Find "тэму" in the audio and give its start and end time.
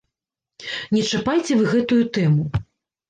2.17-2.43